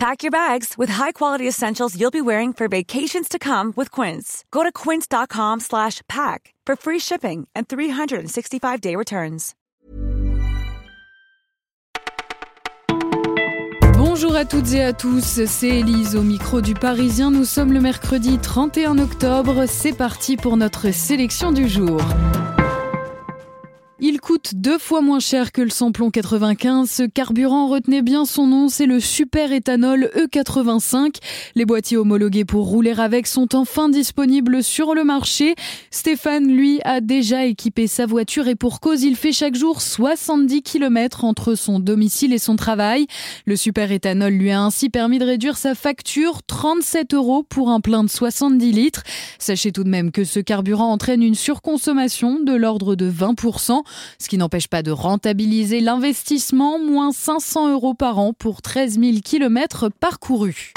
[0.00, 4.46] Pack your bags with high-quality essentials you'll be wearing for vacations to come with Quince.
[4.50, 9.54] Go to quince.com slash pack for free shipping and 365-day returns.
[13.98, 17.30] Bonjour à toutes et à tous, c'est Elise au micro du Parisien.
[17.30, 19.66] Nous sommes le mercredi 31 octobre.
[19.66, 22.00] C'est parti pour notre sélection du jour.
[24.02, 26.90] Il coûte deux fois moins cher que le samplon 95.
[26.90, 31.16] Ce carburant, retenez bien son nom, c'est le super éthanol E85.
[31.54, 35.54] Les boîtiers homologués pour rouler avec sont enfin disponibles sur le marché.
[35.90, 40.62] Stéphane, lui, a déjà équipé sa voiture et pour cause, il fait chaque jour 70
[40.62, 43.06] km entre son domicile et son travail.
[43.44, 47.80] Le super éthanol lui a ainsi permis de réduire sa facture 37 euros pour un
[47.80, 49.02] plein de 70 litres.
[49.38, 53.82] Sachez tout de même que ce carburant entraîne une surconsommation de l'ordre de 20%
[54.18, 59.18] ce qui n'empêche pas de rentabiliser l'investissement, moins 500 euros par an pour 13 000
[59.24, 60.72] km parcourus.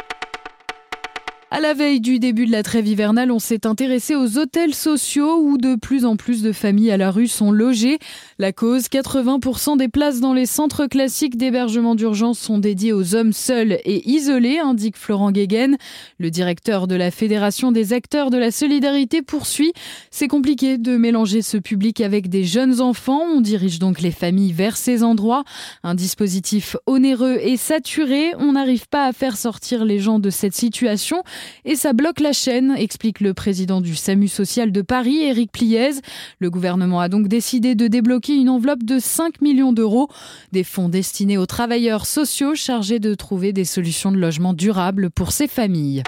[1.56, 5.38] À la veille du début de la trêve hivernale, on s'est intéressé aux hôtels sociaux
[5.40, 8.00] où de plus en plus de familles à la rue sont logées.
[8.40, 13.34] La cause, 80% des places dans les centres classiques d'hébergement d'urgence sont dédiées aux hommes
[13.34, 15.78] seuls et isolés, indique Florent Guéguen.
[16.18, 19.74] Le directeur de la Fédération des acteurs de la solidarité poursuit.
[20.10, 23.22] C'est compliqué de mélanger ce public avec des jeunes enfants.
[23.32, 25.44] On dirige donc les familles vers ces endroits.
[25.84, 28.32] Un dispositif onéreux et saturé.
[28.40, 31.22] On n'arrive pas à faire sortir les gens de cette situation
[31.66, 36.02] et ça bloque la chaîne, explique le président du SAMU social de Paris, Éric Pliez.
[36.40, 40.10] Le gouvernement a donc décidé de débloquer une enveloppe de 5 millions d'euros,
[40.52, 45.32] des fonds destinés aux travailleurs sociaux chargés de trouver des solutions de logement durables pour
[45.32, 46.04] ces familles.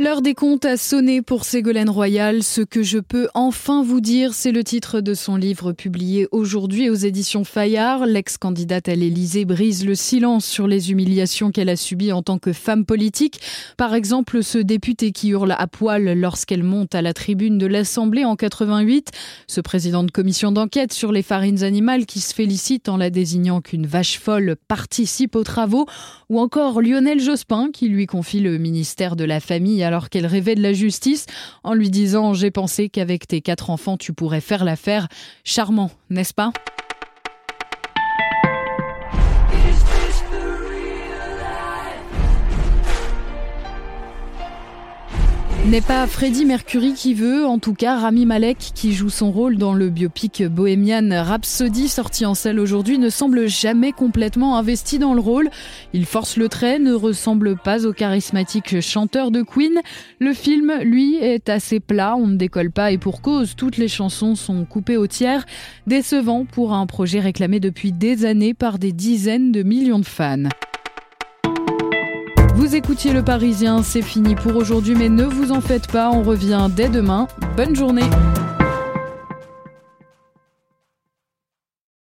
[0.00, 2.42] L'heure des comptes a sonné pour Ségolène Royal.
[2.42, 6.90] Ce que je peux enfin vous dire, c'est le titre de son livre publié aujourd'hui
[6.90, 8.04] aux éditions Fayard.
[8.04, 12.52] L'ex-candidate à l'Élysée brise le silence sur les humiliations qu'elle a subies en tant que
[12.52, 13.40] femme politique.
[13.76, 18.24] Par exemple, ce député qui hurle à poil lorsqu'elle monte à la tribune de l'Assemblée
[18.24, 19.12] en 88.
[19.46, 23.60] Ce président de commission d'enquête sur les farines animales qui se félicite en la désignant
[23.60, 25.86] qu'une vache folle participe aux travaux.
[26.30, 30.56] Ou encore Lionel Jospin qui lui confie le ministère de la Famille alors qu'elle rêvait
[30.56, 31.26] de la justice
[31.62, 35.06] en lui disant J'ai pensé qu'avec tes quatre enfants tu pourrais faire l'affaire.
[35.44, 36.52] Charmant, n'est-ce pas?
[45.66, 49.56] N'est pas Freddie Mercury qui veut, en tout cas Rami Malek qui joue son rôle
[49.56, 55.14] dans le biopic Bohemian Rhapsody sorti en salle aujourd'hui ne semble jamais complètement investi dans
[55.14, 55.48] le rôle.
[55.94, 59.80] Il force le trait, ne ressemble pas au charismatique chanteur de Queen.
[60.18, 63.88] Le film, lui, est assez plat, on ne décolle pas et pour cause, toutes les
[63.88, 65.46] chansons sont coupées au tiers,
[65.86, 70.50] décevant pour un projet réclamé depuis des années par des dizaines de millions de fans.
[72.64, 76.22] Vous écoutiez Le Parisien, c'est fini pour aujourd'hui, mais ne vous en faites pas, on
[76.22, 77.28] revient dès demain.
[77.58, 78.08] Bonne journée